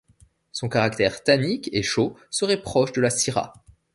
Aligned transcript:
Son 0.51 0.67
caractère 0.67 1.21
tannique 1.21 1.69
et 1.73 1.83
chaud 1.83 2.15
serait 2.31 2.63
proche 2.63 2.91
de 2.91 3.01
la 3.01 3.11
syrah. 3.11 3.53